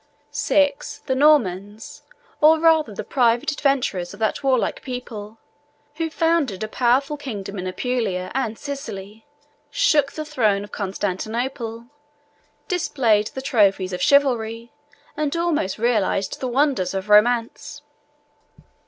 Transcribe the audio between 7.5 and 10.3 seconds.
in Apulia and Sicily, shook the